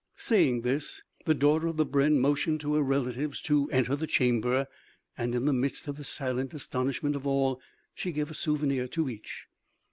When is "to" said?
2.61-2.73, 3.43-3.69, 8.87-9.07